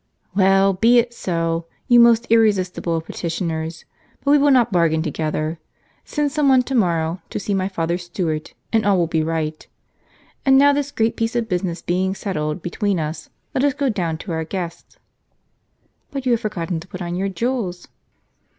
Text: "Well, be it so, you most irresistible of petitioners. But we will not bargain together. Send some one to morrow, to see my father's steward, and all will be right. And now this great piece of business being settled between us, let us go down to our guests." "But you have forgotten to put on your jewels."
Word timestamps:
"Well, 0.35 0.73
be 0.73 0.97
it 0.97 1.13
so, 1.13 1.67
you 1.87 1.99
most 1.99 2.25
irresistible 2.31 2.95
of 2.95 3.05
petitioners. 3.05 3.85
But 4.23 4.31
we 4.31 4.39
will 4.39 4.49
not 4.49 4.71
bargain 4.71 5.03
together. 5.03 5.59
Send 6.05 6.31
some 6.31 6.49
one 6.49 6.63
to 6.63 6.73
morrow, 6.73 7.21
to 7.29 7.39
see 7.39 7.53
my 7.53 7.69
father's 7.69 8.05
steward, 8.05 8.53
and 8.73 8.83
all 8.83 8.97
will 8.97 9.05
be 9.05 9.21
right. 9.21 9.67
And 10.43 10.57
now 10.57 10.73
this 10.73 10.89
great 10.89 11.15
piece 11.15 11.35
of 11.35 11.47
business 11.47 11.83
being 11.83 12.15
settled 12.15 12.63
between 12.63 12.99
us, 12.99 13.29
let 13.53 13.63
us 13.63 13.75
go 13.75 13.89
down 13.89 14.17
to 14.25 14.31
our 14.31 14.43
guests." 14.43 14.97
"But 16.09 16.25
you 16.25 16.31
have 16.31 16.41
forgotten 16.41 16.79
to 16.79 16.87
put 16.87 17.03
on 17.03 17.15
your 17.15 17.29
jewels." 17.29 17.87